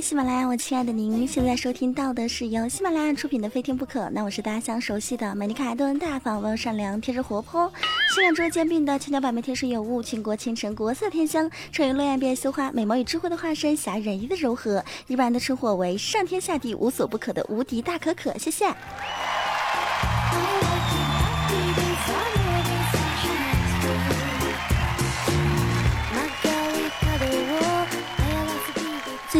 [0.00, 4.00] 喜马拉雅，我亲爱的您，现在收听到的是由喜马拉雅出品的《非听不可》。
[4.10, 7.72] 那我是大家相熟悉的美丽可爱、多大方、温柔善良、天真活泼、
[8.14, 18.36] 性感捉兼并的千娇百媚、天生有物、倾国倾城、国色天香、沉鱼落雁、变羞花、美貌与智慧的化身、侠仁义的柔和，一般的称呼为上天下地无所不可的无敌大可可。
[18.38, 18.66] 谢谢。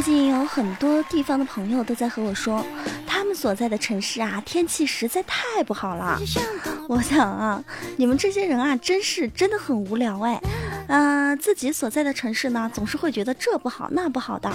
[0.09, 2.65] 近有很多地方的朋友都在和我说，
[3.07, 6.19] 他们所在的城市啊，天气实在太不好了。
[6.89, 7.63] 我想啊，
[7.99, 10.41] 你们这些人啊，真是真的很无聊哎。
[10.89, 14.51] 嗯，自己所在的城市呢，总是会觉得这不好那不好的。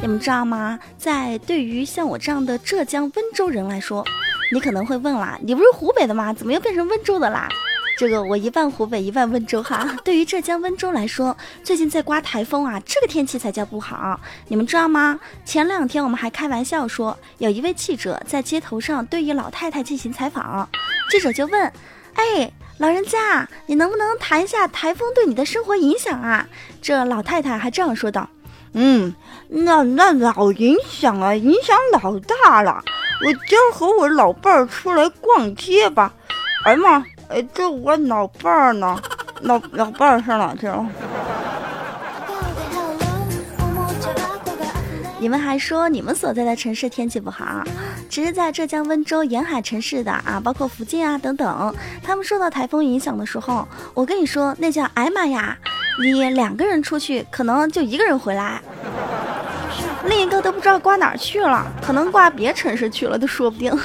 [0.00, 0.78] 你们知道吗？
[0.96, 4.04] 在对于像我这样的浙江温州人来说，
[4.52, 6.32] 你可能会问啦，你不是湖北的吗？
[6.32, 7.48] 怎么又变成温州的啦？
[7.96, 9.86] 这个我一半湖北一半温州哈。
[10.04, 14.18] 对于浙江温州来说，最近在刮台风啊，这个天气才叫不好。
[14.48, 15.18] 你们知道吗？
[15.44, 20.68] 前两天我们还开玩笑说，有一位记者在街头上对一老太太进行采访，
[21.10, 21.72] 记者就问
[22.14, 26.48] ：“哎，老人家，你能不能谈一下台风对你的生活影响啊？”
[26.82, 28.28] 这老太太还这样说道
[28.74, 29.14] ：“嗯，
[29.48, 32.82] 那那老影响啊，影响老大了。
[33.24, 36.12] 我今儿和我老伴儿出来逛街吧。
[36.64, 37.04] 哎呀妈！”
[37.34, 38.96] 哎，这我老伴儿呢？
[39.40, 40.86] 老老伴儿上哪去了？
[45.18, 47.64] 你们还说你们所在的城市天气不好，
[48.08, 55.58] 其实在浙江温州沿海城市的啊，包括福建啊等等，他们受到台风影响的时候，我跟你说，那叫哎妈呀！
[56.00, 58.62] 你两个人出去，可能就一个人回来，
[60.06, 63.76] 另一个都不知道挂哪儿去了，可能挂别城市去了都说不定。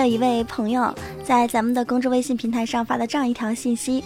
[0.00, 4.02] 有一位朋友在咱们的公众微信平台上发了这样一条信息，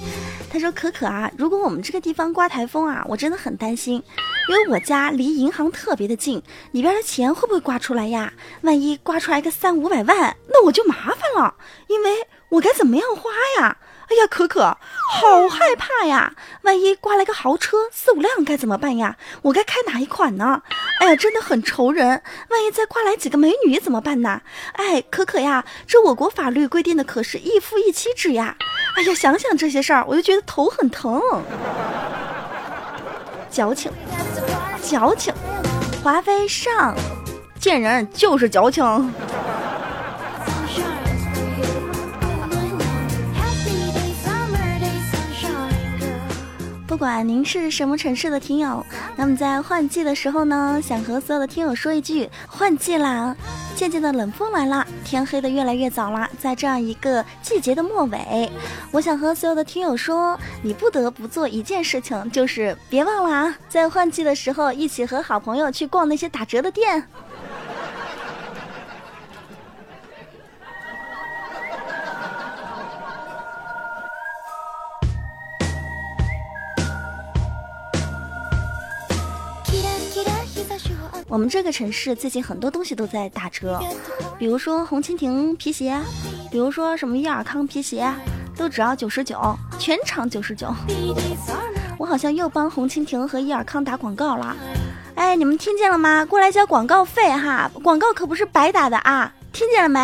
[0.51, 4.03] 他说：“可可啊，如果我们这个地方刮台风啊，我真的很担心，
[4.49, 6.43] 因为我家离银行特别的近，
[6.73, 8.33] 里边的钱会不会刮出来呀？
[8.63, 11.55] 万一刮出来个三五百万，那我就麻烦了，
[11.87, 12.11] 因为
[12.49, 13.31] 我该怎么样花
[13.61, 13.77] 呀？”
[14.11, 16.35] 哎呀，可可，好害怕呀！
[16.63, 19.17] 万一刮来个豪车四五辆该怎么办呀？
[19.43, 20.63] 我该开哪一款呢？
[21.01, 22.23] 哎呀，真的很愁人。
[22.51, 24.43] 万一再刮来几个美女怎么办呢？
[24.75, 28.57] 哎，可可呀，这我国法律规定的可是一夫一妻制呀！
[28.97, 31.21] 哎呀，想想这些事儿，我就觉得头很疼。
[33.51, 33.91] 矫情，
[34.83, 35.33] 矫情，
[36.03, 36.95] 华妃上，
[37.59, 38.85] 贱人就是矫情。
[46.95, 53.35] 不管您是什么城市的听友，那么在换季的时候呢，想和所有的听友说一句：换季啦！
[53.75, 56.31] 渐渐的冷风来了，天黑的越来越早啦。
[56.39, 58.49] 在这样一个季节的末尾，
[58.93, 67.09] 我想和所有的听友说，你不得不做一件事情，就是别忘了啊，在换季的时候，一起和好朋友去逛那些打折的店。
[81.35, 83.83] 我们这个城市最近很多东西都在打折，
[84.39, 86.01] 比如说红蜻蜓皮鞋，
[86.49, 88.09] 比如说什么伊尔康皮鞋，
[88.57, 89.37] 都只要九十九，
[89.77, 90.73] 全场九十九。
[91.99, 94.57] 我好像又帮红蜻蜓和伊尔康打广告了，
[95.17, 96.25] 哎，你们听见了吗？
[96.25, 100.01] 过来交广告费哈，广告可不是白打的啊，听见了没？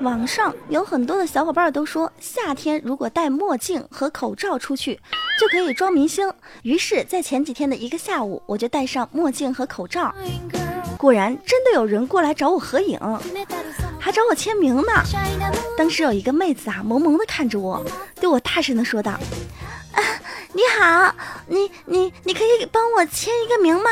[0.00, 4.98] 网上有很多的小伙伴都说，夏天如果戴墨镜和口罩出去，
[5.38, 6.32] 就可以装明星。
[6.62, 10.14] 于是，在前几天的一个下午，我就戴上墨镜和口罩，
[10.96, 12.98] 果然真的有人过来找我合影，
[13.98, 15.04] 还找我签名呢。
[15.76, 17.84] 当时有一个妹子啊，萌萌的看着我，
[18.18, 19.12] 对我大声的说道。
[19.92, 20.00] 啊，
[20.52, 21.14] 你好，
[21.46, 23.88] 你你你可以帮我签一个名吗？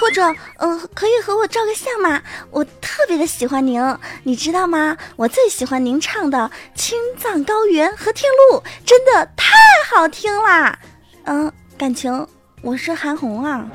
[0.00, 0.22] 或者，
[0.58, 2.22] 嗯，可以和我照个相吗？
[2.50, 3.82] 我特别的喜欢您，
[4.22, 4.96] 你知道吗？
[5.16, 6.38] 我最喜欢您唱的
[6.78, 9.54] 《青藏高原》和《天路》，真的太
[9.90, 10.78] 好听啦。
[11.24, 12.26] 嗯，感情
[12.62, 13.66] 我是韩红啊。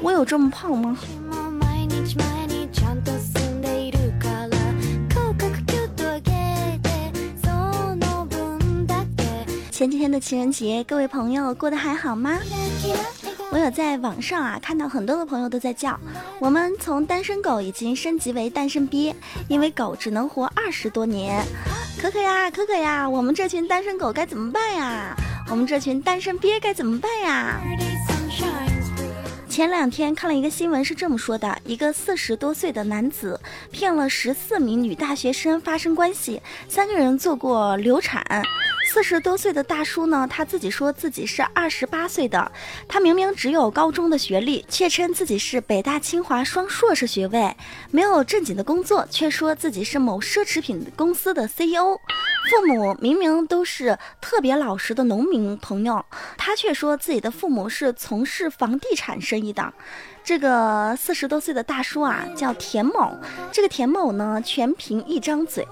[0.00, 0.98] 我有这么胖吗？
[9.82, 12.38] 前几天的情人节，各位朋友过得还好吗？
[13.50, 15.98] 我有在网上啊看到很多的朋友都在叫
[16.38, 19.12] 我们从单身狗已经升级为单身鳖，
[19.48, 21.44] 因为狗只能活二十多年。
[22.00, 25.16] 可可呀，可可呀，我们这群单身狗该怎么办呀？
[25.50, 27.60] 我们这群单身鳖该怎么办呀？
[29.48, 33.40] 前两天看了一个新闻，是这么说的：一个四十多岁的男子
[33.72, 38.24] 骗了十四名女大学生发生关系，三个人做过流产。
[38.92, 42.52] 四十多岁的大叔呢，他自己说自己是二十八岁的，
[42.86, 47.56] 他明明只有高中的学历，却称自己是北大清华双硕士学位，
[47.90, 51.98] 没有正经的工作，却说自己是某奢侈品公司的 CEO。
[52.50, 56.04] 父母明明都是特别老实的农民朋友，
[56.36, 59.72] 他却说自己的父母是从事房地产生意的。
[60.24, 63.12] 这个四十多岁的大叔啊，叫田某。
[63.50, 65.66] 这个田某呢，全凭一张嘴，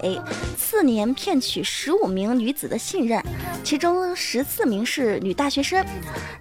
[0.57, 3.23] 四年骗取十五名女子的信任，
[3.63, 5.85] 其中十四名是女大学生。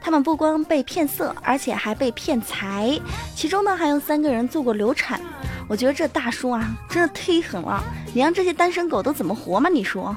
[0.00, 2.98] 他们不光被骗色，而且还被骗财，
[3.36, 5.20] 其中呢还有三个人做过流产。
[5.68, 7.80] 我觉得这大叔啊，真的忒狠了！
[8.12, 9.70] 你让这些单身狗都怎么活嘛？
[9.70, 10.16] 你说？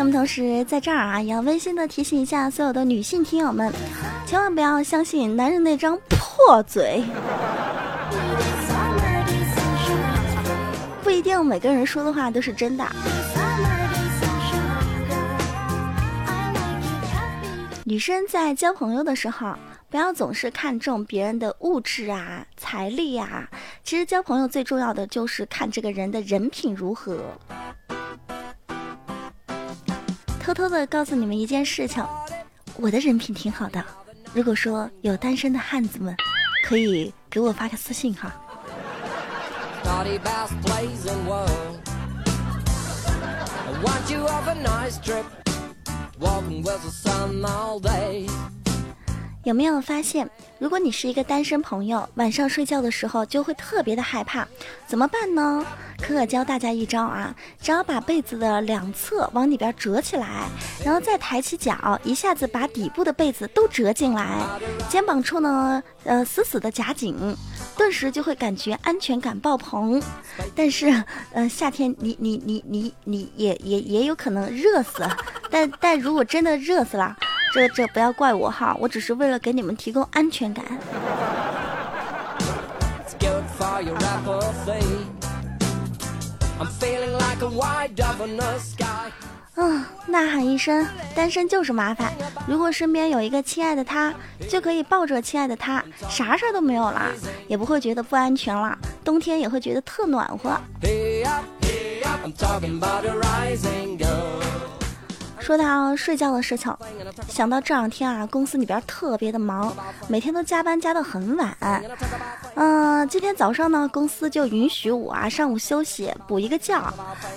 [0.00, 3.70] 那么同时在这儿啊，也要温馨的提醒一下所有的女性听友们，
[4.24, 7.04] 千万不要相信男人那张破嘴，
[11.02, 12.86] 不一定每个人说的话都是真的。
[17.84, 19.54] 女生在交朋友的时候，
[19.90, 23.46] 不要总是看重别人的物质啊、财力呀，
[23.84, 27.22] 其实交朋友最重要的就是看这个人的人品如何。
[30.50, 32.04] 偷偷的告诉你们一件事情，
[32.74, 33.80] 我的人品挺好的。
[34.34, 36.12] 如果说有单身的汉子们，
[36.64, 38.34] 可以给我发个私信哈。
[49.44, 50.28] 有没有发现，
[50.58, 54.46] 如果你是一个单身朋友，晚上睡觉的时候就会特别的害怕，
[54.86, 55.64] 怎么办呢？
[55.98, 60.46] 可可教大家一招啊，只要把被子的两侧往里边折起来，
[60.84, 64.28] 然后再抬起脚，一下子把底部的被子都折进来，
[64.90, 67.16] 肩膀处呢，呃，死死的夹紧，
[67.78, 70.02] 顿时就会感觉安全感爆棚。
[70.54, 71.02] 但是，
[71.32, 75.08] 呃，夏天你你你你你也也也有可能热死，
[75.50, 77.16] 但但如果真的热死了。
[77.52, 80.64] 这这不要怪我哈，我只是为了给你们提供安全感。
[89.56, 92.12] 嗯，呐喊一声，单身就是麻烦。
[92.46, 94.14] 如果身边有一个亲爱的他，
[94.48, 97.10] 就可以抱着亲爱的他，啥事儿都没有了，
[97.48, 100.58] 也不会觉得不安全了，冬天也会觉得特暖和。
[105.40, 106.72] 说到睡觉的事情，
[107.28, 109.74] 想到这两天啊，公司里边特别的忙，
[110.06, 111.56] 每天都加班加到很晚。
[112.54, 116.78] 嗯，今天早上呢，公司就允许我啊上午休息补一个觉。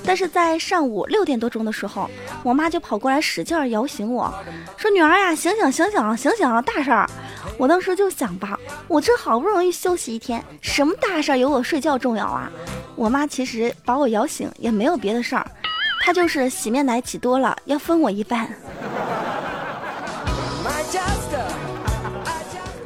[0.05, 2.09] 但是在上午六点多钟的时候，
[2.43, 4.31] 我妈就跑过来使劲摇醒我，
[4.77, 7.09] 说：“女儿呀，醒醒醒醒醒醒，大事儿！”
[7.57, 12.51] 我当时就想吧，我这好不容易休息一天，什么大事儿有我睡觉重要啊？
[12.95, 15.45] 我妈其实把我摇醒也没有别的事儿。
[16.05, 18.45] 他就是洗面奶挤多了，要分我一半。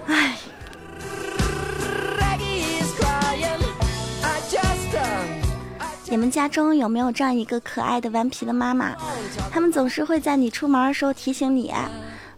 [0.06, 0.38] 唉，
[6.06, 8.96] 你们家中有没有这样一个可爱的顽皮的妈妈？
[9.52, 11.74] 他们总是会在你出门的时候提醒你。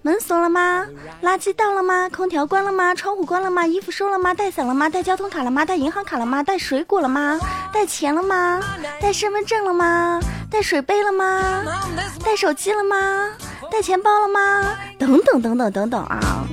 [0.01, 0.86] 门锁了吗？
[1.22, 2.08] 垃圾倒了吗？
[2.08, 2.96] 空调关了吗？
[2.96, 3.68] 窗户关了吗？
[3.68, 4.34] 衣服收了吗？
[4.34, 4.88] 带伞了吗？
[4.88, 5.65] 带交通卡了吗？
[5.65, 6.42] 带银行卡了吗？
[6.42, 7.38] 带水果了吗？
[7.74, 8.62] 带钱了吗？
[9.01, 10.22] 带身份证了吗？
[10.50, 11.63] 带水杯了吗？
[12.24, 12.96] 带手机了吗？
[13.72, 14.75] 带钱包了吗？
[14.98, 16.44] 等等等等等等啊！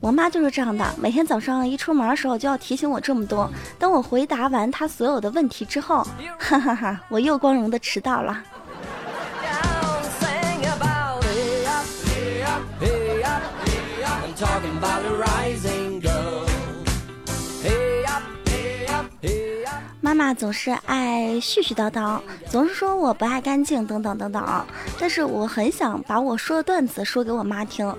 [0.00, 3.48] 我妈就是这样的，每天早上一出门的时候就要提醒我这么多。
[3.78, 6.04] 等我回答完她所有的问题之后，
[6.38, 8.42] 哈哈哈，我又光荣的迟到了。
[20.22, 24.66] 妈总是爱絮絮叨叨，总是说我不爱干净，等等等等。
[24.96, 27.92] 但是我很想把我说的段子说给我妈听。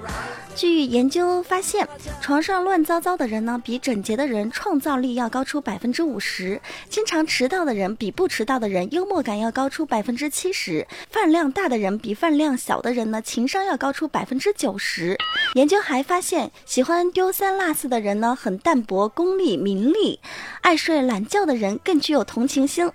[0.55, 1.85] 据研究发现，
[2.21, 15.17] 床上乱糟糟的人呢，比整洁的人创造力要高出百分之五十；经常迟到的人比不迟到的人幽默感要高出百分之七十；饭量大的人比饭量小的人呢情商要高出百分之九十。
[15.55, 20.19] 研究还发现，喜欢丢三落四的人呢，很淡泊功利名利；
[20.61, 22.89] 爱睡懒觉的人更具有同情心。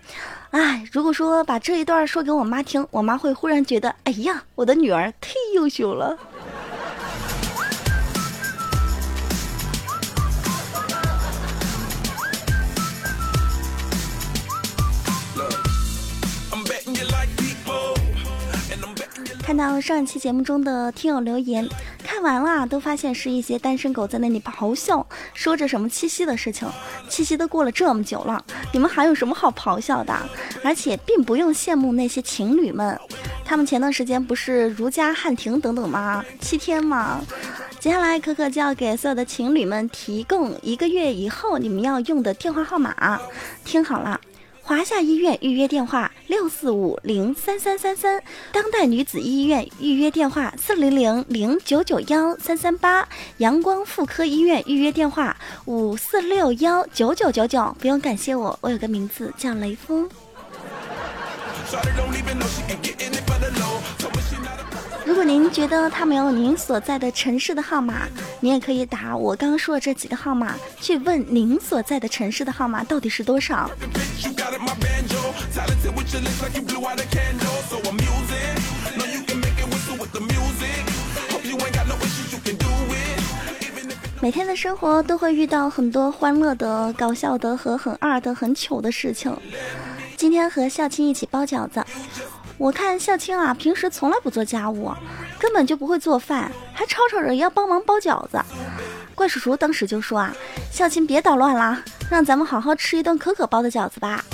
[0.50, 6.16] 哎，如果说把这一段说给我妈听，我妈会忽然觉得，哎呀，我的女儿忒优秀了。
[19.48, 21.66] 看到上一期节目中的听友留言，
[22.04, 26.68] 看完了都发现是一些单身狗在那里咆哮，说着什么七夕的事情。
[27.08, 30.14] 七夕都过了这么久了，你们还有什么好咆哮的？
[30.62, 33.00] 而且并不用羡慕那些情侣们，
[33.42, 36.22] 他们前段时间不是如家汉庭等等吗？
[36.42, 37.22] 七天吗？
[37.80, 43.18] 接下来可可就要给所有的情侣们提供一个月以后你们要用的电话号码，
[43.64, 44.20] 听好了。
[44.68, 48.22] 华夏医院预约电话六四五零三三三三，
[48.52, 53.08] 当代女子医院预约电话四零零零九九幺三三八，
[53.38, 55.34] 阳光妇科医院预约电话
[55.64, 57.74] 五四六幺九九九九。
[57.80, 60.06] 不用感谢我，我有个名字叫雷锋。
[65.08, 68.06] 如果您觉得他没有您所在的城市的号码，
[68.40, 73.70] 您也可以打我刚刚说的这几个号码去问您所在的城市的号码到底是多少。
[84.20, 89.34] 每天的生活都会遇到很多欢乐的、搞笑的和很二的、很糗的事情。
[90.18, 91.82] 今天和孝青一起包饺子。
[92.58, 94.92] 我看孝青啊，平时从来不做家务，
[95.38, 98.40] 根本就不会做饭，还吵吵着要帮忙包饺子。
[99.14, 100.34] 怪叔叔当时就说啊
[100.70, 104.24] ：“孝青别捣乱了，让咱们好好吃一顿可可包的饺子吧。”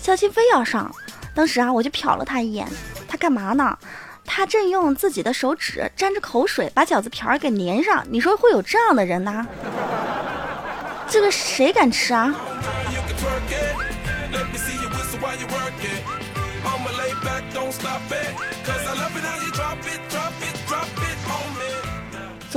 [0.00, 0.94] 孝青非要上，
[1.34, 2.68] 当时啊，我就瞟了他一眼，
[3.08, 3.76] 他干嘛呢？
[4.24, 8.04] 他正用自己的手指沾着口水把饺子皮儿给粘上。
[8.10, 9.44] 你说会有这样的人呢？
[11.08, 12.32] 这个谁敢吃啊？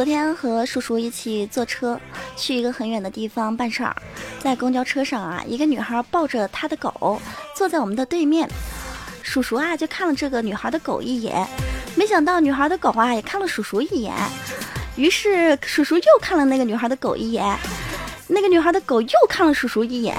[0.02, 2.00] 昨天和叔叔一起坐车
[2.36, 3.96] 去一个很远的地方办事儿，
[4.40, 7.22] 在公交车上啊，一个女孩抱着她的狗
[7.56, 8.50] 坐在我们的对面，
[9.22, 11.48] 叔叔啊就看了这个女孩的狗一眼，
[11.94, 14.12] 没想到女孩的狗啊也看了叔叔一眼，
[14.96, 17.56] 于是叔叔又看了那个女孩的狗一眼，
[18.26, 20.16] 那个女孩的狗又看了叔叔一眼，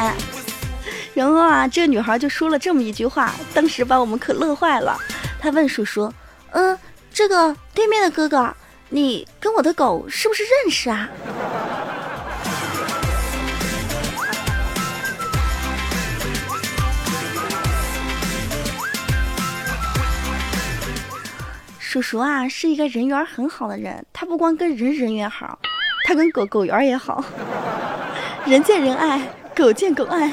[1.13, 4.97] 然后啊这个女孩就说了这么一句话，当时把我们可乐坏了，
[5.41, 6.09] 她问叔叔
[6.55, 6.79] ：“嗯，
[7.13, 8.55] 这个对面的哥哥。”
[8.95, 11.09] 你跟我的狗是不是认识啊？
[21.79, 24.05] 叔叔啊，是一个人缘很好的人。
[24.13, 25.59] 他不光跟人人缘好，
[26.05, 27.25] 他跟狗狗缘也好。
[28.45, 30.31] 人见人爱，狗见狗爱。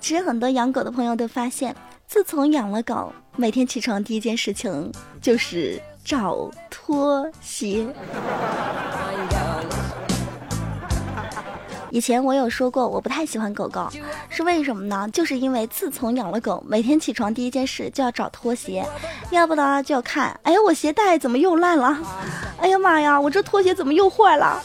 [0.00, 5.78] 其实很多养狗的朋友都发现，自从养了狗，每天起床第一件事情就是。
[6.04, 7.86] 找拖鞋。
[11.90, 13.86] 以前我有说过，我不太喜欢狗狗，
[14.30, 15.06] 是为什么呢？
[15.12, 18.82] 就是因为自从养了狗，每天起床第一件事就要找拖鞋，
[19.28, 21.98] 要不呢就要看，哎呀，我鞋带怎么又烂了？
[22.58, 24.58] 哎呀妈呀，我这拖鞋怎么又坏了？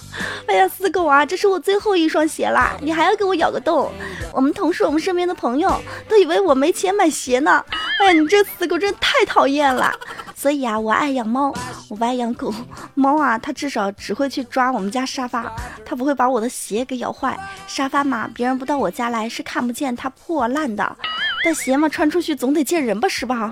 [0.48, 3.92] 哎呀，死狗啊，这是我最后一双鞋啦，你还要给我咬个洞？
[4.32, 7.62] 我们同事、我们身边的朋友都以为我没钱买鞋呢。
[8.00, 9.94] 哎呀，你这死狗真太讨厌了。
[10.40, 11.52] 所以啊，我爱养猫，
[11.90, 12.54] 我不爱养狗。
[12.94, 15.52] 猫啊，它至少只会去抓我们家沙发，
[15.84, 17.36] 它不会把我的鞋给咬坏。
[17.66, 20.96] 沙发嘛，别人不到我家来是看不见它破烂的，
[21.44, 23.52] 但鞋嘛，穿出去总得见人吧，是吧？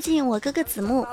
[0.00, 1.06] 最近我哥哥子木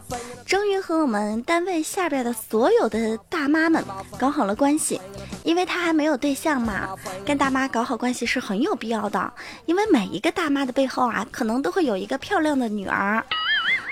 [0.46, 3.84] 终于和我们单位下边的所有的大妈们
[4.18, 5.02] 搞好了关系，
[5.44, 9.34] 因为他还没有对象嘛，跟大妈搞好关系是很有必要的。
[9.66, 13.22] 因为每一个大妈的背后啊，可能都会有一个漂亮的女儿。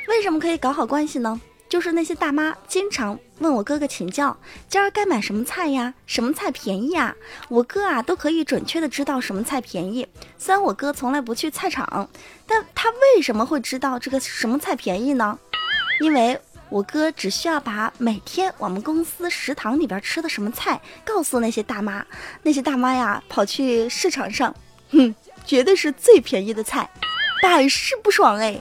[0.08, 1.42] 为什么可以搞好关系呢？
[1.68, 4.38] 就是那些大妈经常问我哥哥请教，
[4.70, 5.94] 今儿该买什么菜呀？
[6.06, 7.14] 什么菜便宜啊？
[7.50, 10.08] 我哥啊都可以准确的知道什么菜便宜。
[10.38, 12.08] 虽然我哥从来不去菜场，
[12.46, 15.38] 但他为什么会知道这个什么菜便宜呢？
[16.00, 22.06] 因为我哥只需要把每天我们公司食堂里边吃的什么菜告诉那些大妈，
[22.44, 24.54] 那些大妈呀跑去市场上，
[24.92, 25.14] 哼，
[25.46, 26.90] 绝对是最便宜的菜，
[27.42, 28.60] 百试不爽哎。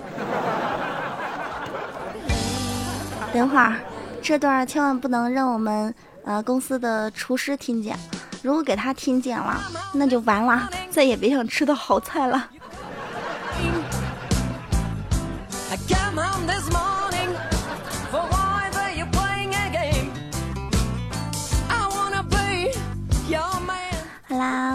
[3.34, 3.74] 等会儿，
[4.22, 5.92] 这段千万不能让我们
[6.24, 7.98] 呃公司的厨师听见，
[8.42, 9.60] 如果给他听见了，
[9.92, 12.48] 那就完了，再也别想吃到好菜了。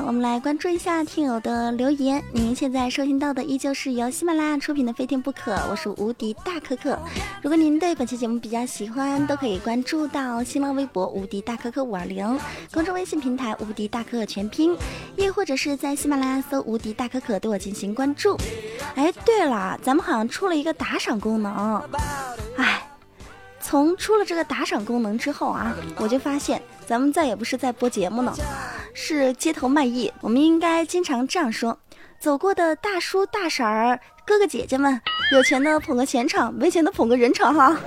[0.09, 2.23] 我们来关注一下听友的留言。
[2.31, 6.97] 您现在收听到的依旧是由喜马拉雅出品的《非听不可》，我是无敌大可可。
[7.43, 12.39] 如果您对本期节目比较喜欢，都可以关注到新浪微博“无敌大可可五二零”，
[12.73, 14.75] 公众微信平台“无敌大可可全拼”，
[15.15, 18.35] 亦或者是在喜马拉雅搜“无敌大可可”对我进行关注。
[18.95, 21.79] 哎，对了，咱们好像出了一个打赏功能。
[22.57, 22.88] 哎，
[23.61, 26.61] 从出了这个打赏功能之后啊，我就发现。
[26.87, 28.33] 咱们再也不是在播节目呢，
[28.95, 30.11] 是街头卖艺。
[30.21, 31.77] 我们应该经常这样说：
[32.19, 34.99] 走过的大叔、大婶儿、哥哥姐姐们，
[35.31, 37.77] 有钱的捧个钱场，没钱的捧个人场哈。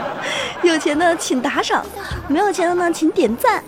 [0.64, 1.84] 有钱的请打赏，
[2.28, 3.62] 没有钱的呢请点赞。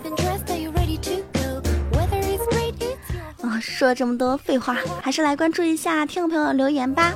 [3.43, 7.13] 啊，说了这么多废话，还是来关注一下听众朋友留言吧。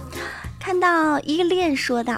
[0.59, 2.17] 看到依恋说道：“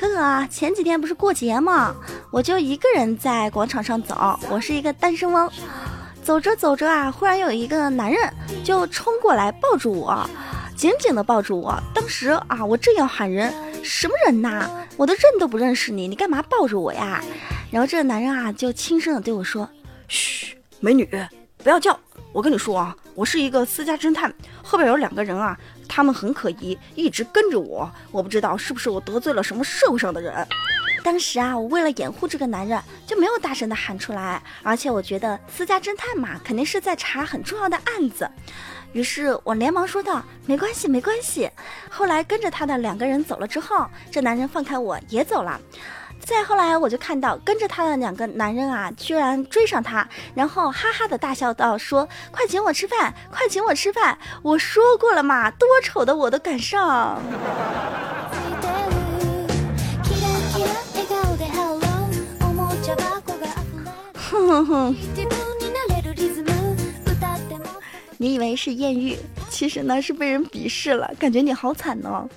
[0.00, 1.94] 可可啊，前几天不是过节吗？
[2.30, 4.16] 我就一个人在广场上走，
[4.48, 5.52] 我是一个单身汪。
[6.22, 8.32] 走着走着啊，忽然有一个男人
[8.64, 10.26] 就冲过来抱住我，
[10.74, 11.78] 紧紧的抱住我。
[11.94, 13.52] 当时啊，我正要喊人，
[13.84, 14.70] 什么人呐？
[14.96, 17.22] 我的认都不认识你，你干嘛抱住我呀？
[17.70, 19.68] 然后这个男人啊，就轻声的对我说：
[20.08, 21.06] 嘘，美女，
[21.58, 21.98] 不要叫。
[22.32, 25.58] 我跟你说啊，我是一个私家侦探，后边有两个人啊。”
[25.92, 30.46] 他们很可疑，一直跟着我，我不知道是不是我得罪了什么社会上的人。
[31.02, 34.40] 当时啊，我为了掩护这个男人，就没有大声的喊出来。
[34.62, 38.30] 而且我觉得私家侦探嘛，肯定是在查很重要的案子。
[38.92, 41.50] 于是我连忙说道：“没关系，没关系。”
[41.90, 45.60] 后来跟着他的两个人走了之后，这男人放开我也走了。
[46.24, 54.16] 再后来，我就看到跟着他的两个男人啊，居然追上他，然后哈哈的大笑道：“说快请我吃饭，快请我吃饭！
[54.42, 57.20] 我说过了嘛，多丑的我都敢上。”
[64.14, 64.96] 哼哼哼，
[68.16, 72.28] 你以为是艳遇，其实呢是被人鄙视了，感觉你好惨呢。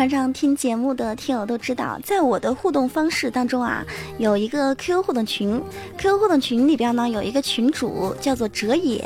[0.00, 3.84] 常常听节目的听友都知道，在我的互动方式当中啊，
[4.16, 5.62] 有一个 QQ 互动群
[5.98, 9.04] ，QQ 互动群里边呢有一个群主叫做哲野，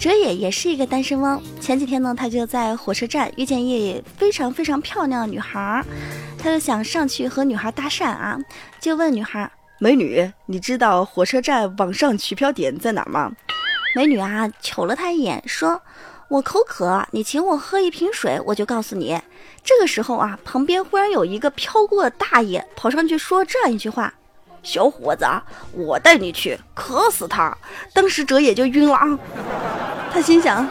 [0.00, 1.38] 哲野也是一个单身汪。
[1.60, 5.84] 前几天呢，他就在火车站遇见一非常非常漂亮的女孩，
[6.38, 8.38] 他就想上去和女孩搭讪啊，
[8.80, 13.30] 就问女孩：“美女，你知道火车站网上取票点在哪吗？”
[13.94, 15.82] 美女啊，瞅了他一眼，说。
[16.28, 19.20] 我口渴，你请我喝一瓶水，我就告诉你。
[19.62, 24.12] 这个时候啊，旁边忽然有一个飘过的大爷跑上去说这样一句话
[24.64, 25.24] ：“小伙子，
[25.72, 27.56] 我带你去，渴死他。”
[27.94, 29.18] 当时哲也就晕了啊。
[30.12, 30.68] 他心想：“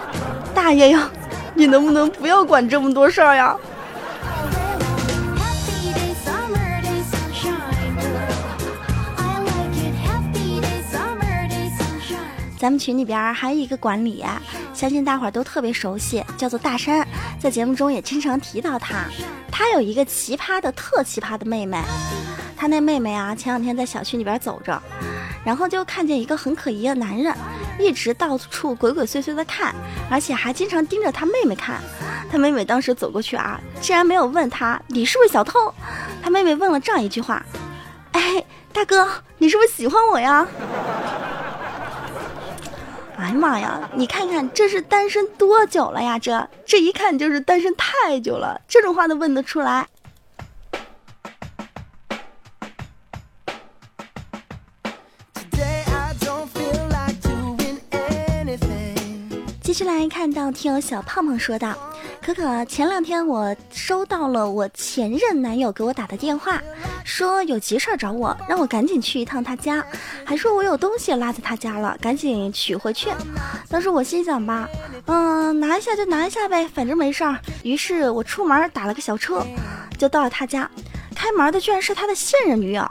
[0.53, 1.09] 大爷呀，
[1.53, 3.57] 你能不能不要管这么多事儿呀？”
[12.65, 14.25] 咱们群里边还有一个管理，
[14.73, 17.07] 相信大伙儿都特别熟悉，叫做大山，
[17.39, 19.05] 在节目中也经常提到他。
[19.51, 21.79] 他有一个奇葩的、特奇葩的妹妹，
[22.57, 24.81] 他那妹妹啊，前两天在小区里边走着，
[25.45, 27.31] 然后就看见一个很可疑的男人，
[27.79, 29.75] 一直到处鬼鬼祟祟的看，
[30.09, 31.79] 而且还经常盯着他妹妹看。
[32.31, 35.71] 他妹妹当时走过去啊，竟然没有问他你是不是小偷，
[36.23, 37.45] 他妹妹问了这样一句话
[38.13, 40.47] ：“哎，大哥，你是不是喜欢我呀？”
[43.25, 43.89] 哎呀妈呀！
[43.95, 46.19] 你看看这是单身多久了呀？
[46.19, 49.87] 这这一看就是单身太久了，这种话都问得出来。
[59.63, 61.73] 接下来看到听友小胖胖说道。
[62.25, 66.59] 可可，前两天我收到了我前任男友给我打的电话，
[67.03, 69.85] 说有急事儿找我，让我赶紧去一趟他家，
[70.25, 73.11] 还说我有东西落在他家了，赶紧取回去。
[73.69, 74.67] 当时我心想吧，
[75.05, 77.37] 嗯，拿一下就拿一下呗，反正没事儿。
[77.61, 79.45] 于是我出门打了个小车，
[79.99, 80.67] 就到了他家。
[81.15, 82.83] 开门的居然是他的现任女友。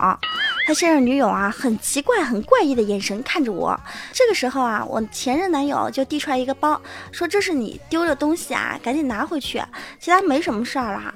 [0.67, 3.79] 他现任女友啊，很奇怪、很怪异的眼神看着我。
[4.15, 6.81] 这个时候啊，我前任男友就递出来一个包，
[7.13, 9.63] 说：“这是你丢的东西啊，赶紧拿回去，
[10.01, 11.15] 其他没什么事儿了。”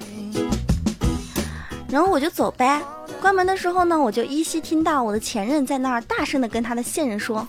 [1.89, 2.79] 然后我就走呗。
[3.19, 7.45] 关门的时候呢，我就依稀听到我的前任在那儿大声的跟他的现任说：“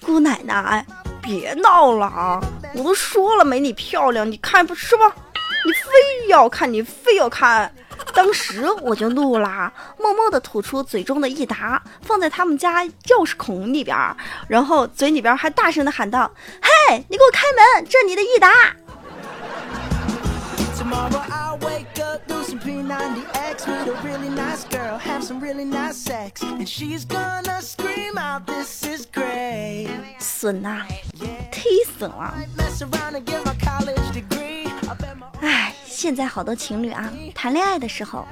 [0.00, 0.86] 姑奶奶，
[1.20, 2.40] 别闹了啊！
[2.74, 5.14] 我都说了没你漂亮，你看不是吧？
[5.66, 7.70] 你非要看，你非要看。”
[8.14, 13.96] 当时我就怒了，默默地吐出嘴中的益达，放在他们家钥匙孔里边，
[14.48, 17.42] 然后嘴里边还大声地喊道：“嘿，你给我开
[17.76, 18.50] 门，这是你的益达。”
[30.20, 30.86] 损呐，
[31.50, 32.32] 忒损了！
[35.40, 38.24] 哎， 现在好多情侣啊，谈恋爱的时候，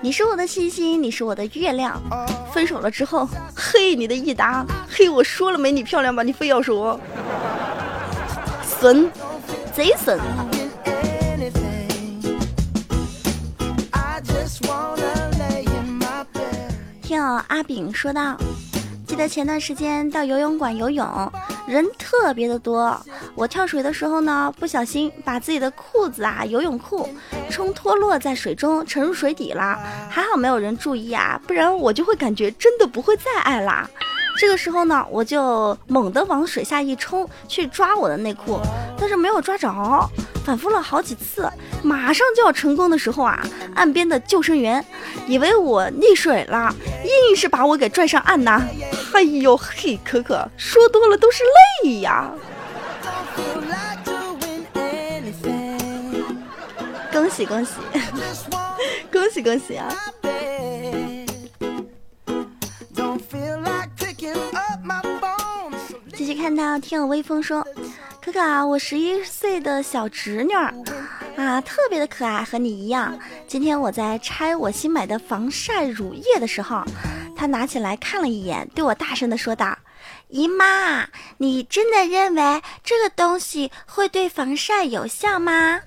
[0.00, 2.00] 你是我的星星，你是我的月亮，
[2.54, 7.00] 分手了之后，嘿，你的益达，嘿，我说了没你漂亮吧，你非要说，
[8.64, 9.10] 损，
[9.74, 10.20] 贼损。
[17.02, 18.36] 听阿炳说道。
[19.08, 21.04] 记得前段时间到游泳馆游泳，
[21.72, 23.00] 人特别的多。
[23.34, 27.08] 我跳水的时候呢，不小心把自己的裤子啊，游泳裤
[27.50, 29.78] 冲脱落在水中，沉入水底了。
[30.10, 33.88] 还好没有人注意啊，不然我就会感觉真的不会再爱啦。
[34.38, 38.60] 这个时候呢，我就猛地往水下一冲，去抓我的内裤，
[38.98, 39.70] 但是没有抓着。
[40.44, 41.50] 反复了好几次，
[41.82, 43.42] 马上就要成功的时候啊，
[43.74, 44.84] 岸边的救生员
[45.26, 46.74] 以为我溺水了，
[47.28, 48.60] 硬是把我给拽上岸呐。
[49.12, 51.42] 哎呦嘿，可可说多了都是
[51.84, 52.30] 泪呀！
[57.12, 57.72] 恭喜 恭喜，
[59.12, 59.88] 恭喜恭喜啊！
[66.16, 67.66] 继续看到听友微风说。
[68.32, 70.74] 个啊，我十一岁的小侄女儿
[71.36, 73.16] 啊，特别的可爱，和你一样。
[73.46, 76.82] 今天我在拆我新买的防晒乳液的时候，
[77.36, 79.76] 她拿起来看了一眼，对我大声的说道
[80.28, 85.80] ：“姨妈，你真的认为这个东西会对防晒有效吗？”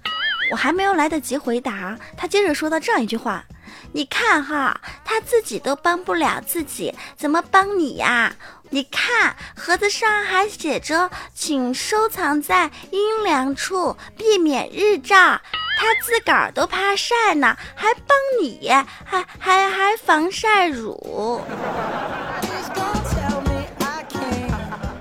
[0.51, 3.43] 我还没有来得及回答，她接着说到这样一句话
[3.91, 8.31] ：“你看哈，她自己都帮不了自己，怎么帮你呀？”
[8.75, 15.15] 你看盒子上还写着，请收藏在阴凉处，避免日照。
[15.15, 18.69] 他自个儿都怕晒呢，还帮你，
[19.05, 21.39] 还还还防晒乳。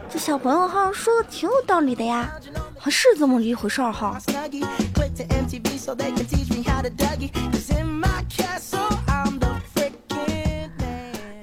[0.09, 2.31] 这小朋友好像说的挺有道理的呀，
[2.79, 4.17] 还是这么一回事儿哈。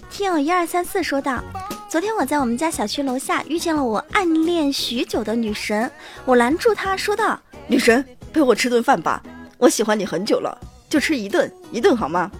[0.10, 1.44] 听友一二三四说道。
[1.92, 5.92] 昨天我在我们家小区楼下遇见了我暗恋许久的女神，
[6.24, 8.02] 我拦住她说道：“女神，
[8.32, 9.22] 陪我吃顿饭吧，
[9.58, 12.32] 我喜欢你很久了，就吃一顿，一顿好吗？”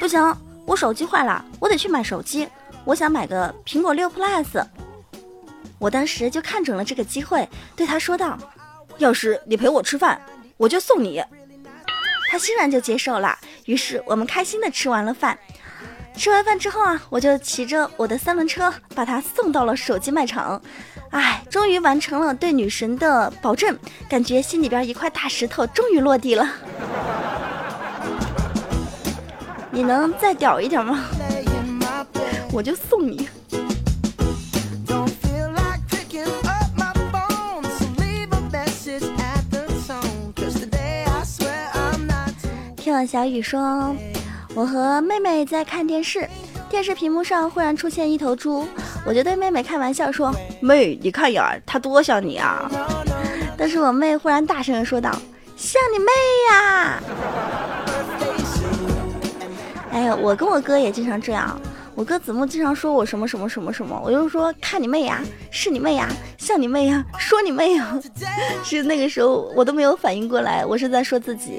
[0.00, 2.48] 不行，我手机坏了，我得去买手机，
[2.86, 4.64] 我想买个苹果六 Plus。
[5.78, 7.46] 我当时就看准了这个机会，
[7.76, 8.38] 对她说道
[8.96, 10.18] ：“要是你陪我吃饭，
[10.56, 11.22] 我就送你。”
[12.32, 15.38] 她欣然就接受了，于是我们开心的吃完了饭。
[16.18, 20.60] 吃完饭之后啊，我就骑着我的三轮车把他送到了手机卖场。
[21.10, 23.78] 哎，终于完成了对女神的保证，
[24.10, 26.46] 感觉心里边一块大石头终于落地了。
[29.70, 31.04] 你能再屌一点吗？
[32.52, 33.28] 我就送你。
[42.76, 43.94] 听了小雨说。
[44.58, 46.28] 我和妹妹在看电视，
[46.68, 48.66] 电视屏幕上忽然出现一头猪，
[49.06, 52.68] 我就对妹妹开玩笑说：“妹，你看呀，它多像你啊！”
[53.56, 55.12] 但是我妹忽然大声的说道
[55.56, 56.06] ：“像你妹
[56.50, 57.00] 呀！”
[59.94, 61.56] 哎呀，我跟我哥也经常这样，
[61.94, 67.96] 我哥子木经常说我什么什么什么什么，我就说看你妹呀，是你妹呀，像你妹呀，说你妹呀。
[68.66, 71.58] 是那个时候我都没有反应过来，我是在说自己。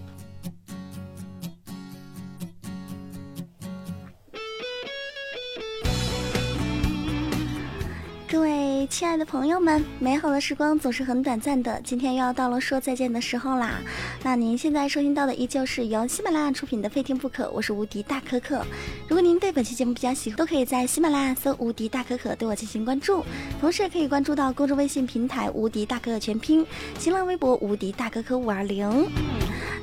[9.01, 13.81] 亲爱的朋友们，美好的时光总是很短暂的，今天又要到了说再见的时候啦。
[14.21, 18.63] 那您现在收听到的依旧是由喜马拉雅出品的《非听不可》，我是无敌大可可。
[19.07, 23.25] 如果您对本期节目比较喜欢，都可以在喜马拉雅搜“无敌大可可”对我进行关注，
[23.59, 26.63] 同时也可以关注到公众微信平台“无敌大可可全拼”，
[26.99, 29.09] 新浪微博“无敌大可可五二零”。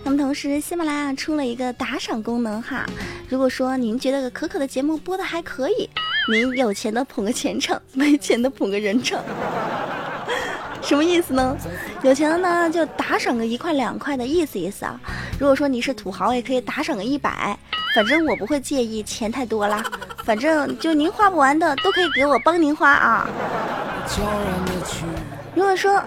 [0.04, 2.87] 那么同时，喜马拉雅出了一个打赏功能哈，
[3.28, 5.90] 如果说您觉得可可的节目播的还可以。
[6.29, 9.19] 您有钱的捧个钱场， 没钱的捧个人场，
[10.83, 11.57] 什么意思呢？
[12.03, 15.01] 有钱的呢就打赏个一块两块的意思意思啊。
[15.41, 17.59] 如果说你是土豪，也可以打赏个一百，
[17.95, 19.83] 反正我不会介意钱太多了，
[20.23, 23.27] 反正就您花不完的都可以给我帮您花啊。
[25.55, 26.03] 如果说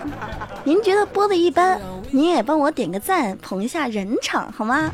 [0.64, 1.82] 您觉得播的一般，
[2.12, 4.92] 您也帮我点个赞，捧一下人场好吗？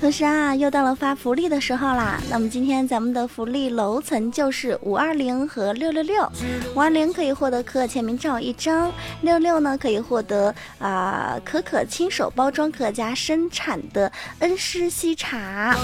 [0.00, 2.18] 同时啊，又到了发福利的时候啦。
[2.30, 6.26] 那么今天咱们的福利楼层就是五二零和六六六。
[6.74, 15.76] 五二零可以获得可可签名照一张，六六呢可以获得啊可可亲手包装、可家生产的恩施西茶。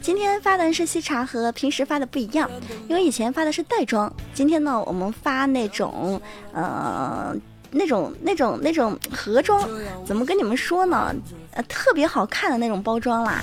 [0.00, 2.50] 今天发的恩施西茶和平时发的不一样，
[2.88, 6.20] 因为以前发的是袋装，今天呢我们发那种
[6.52, 7.32] 呃。
[7.70, 9.68] 那种那种那种盒装，
[10.04, 11.14] 怎么跟你们说呢？
[11.52, 13.42] 呃，特别好看的那种包装啦，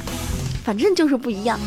[0.63, 1.59] 反正就是不一样。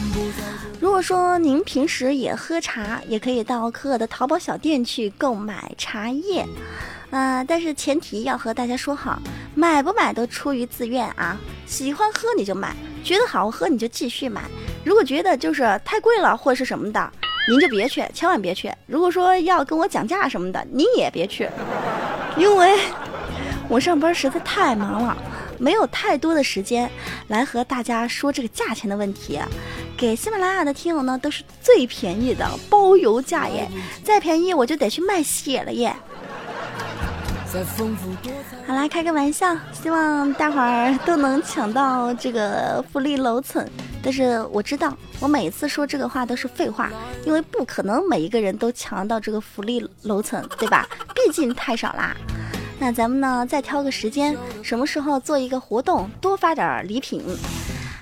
[0.81, 6.47] 如果说您平时也喝茶，也可以到可可的淘宝小店去购买茶叶，
[7.11, 9.21] 呃，但是前提要和大家说好，
[9.55, 11.39] 买不买都出于自愿啊。
[11.67, 14.43] 喜欢喝你就买，觉得好喝你就继续买。
[14.83, 17.13] 如果觉得就是太贵了或者是什么的。
[17.51, 18.71] 您就别去，千万别去。
[18.87, 21.49] 如果说要跟我讲价什么的，您也别去，
[22.37, 22.79] 因为
[23.69, 25.17] 我上班实在太忙了，
[25.59, 26.89] 没有太多的时间
[27.27, 29.41] 来和大家说这个价钱的问题。
[29.97, 33.69] 给喜马拉雅的听友呢，都是最便宜的包邮价耶，
[34.05, 35.93] 再便宜我就得去卖血了耶。
[38.67, 43.67] 好啦，开个玩笑，希望大伙儿都能抢到这个福利楼层。
[44.03, 46.91] 但是我知道，我每次说这个话都是废话，
[47.25, 50.89] 因为不可能每一个人都抢到这个福利楼层，对吧？
[51.15, 52.17] 毕竟太少啦。
[52.79, 57.23] 那咱们呢，再挑个时间，什么时候做一个活动，多发点礼品。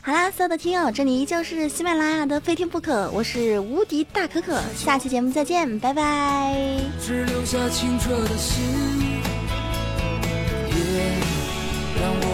[0.02, 6.54] 好啦，所有的听友，这里依旧是喜马拉雅的非听不可，我是无敌大可可，下期节目再见，拜拜。
[7.00, 9.17] 只留下清澈的心。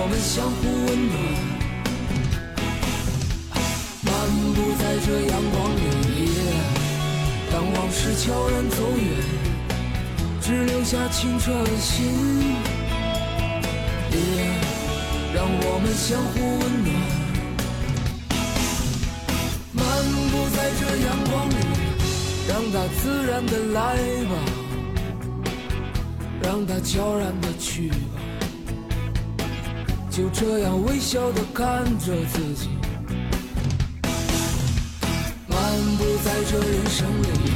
[0.05, 1.17] 我们相互温暖，
[4.03, 4.13] 漫
[4.53, 6.29] 步在这阳光里，
[7.51, 9.03] 当往事悄然走远，
[10.43, 12.05] 只留下清澈的心。
[15.33, 16.93] 让我们相互温暖，
[19.73, 19.83] 漫
[20.31, 21.53] 步在这阳光里，
[22.47, 23.81] 让它自然的来
[24.29, 24.33] 吧，
[26.43, 27.91] 让它悄然的去。
[30.17, 32.69] 就这样微笑的看着自己，
[35.49, 35.59] 漫
[35.99, 37.54] 步在这人生里。